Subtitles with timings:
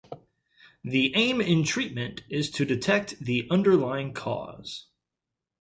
[0.83, 4.87] The aim in treatment is to detect the underlying cause.